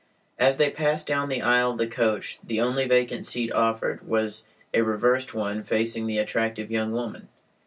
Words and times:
As 0.39 0.57
they 0.57 0.71
passed 0.71 1.05
down 1.05 1.29
the 1.29 1.43
aisle 1.43 1.73
of 1.73 1.77
the 1.77 1.85
coach 1.85 2.39
the 2.43 2.59
only 2.59 2.87
vacant 2.87 3.27
seat 3.27 3.51
offered 3.53 4.01
was 4.07 4.45
a 4.73 4.81
reversed 4.81 5.35
one 5.35 5.61
facing 5.61 6.07
the 6.07 6.17
attractive 6.17 6.71
young 6.71 6.91
woman. 6.91 7.27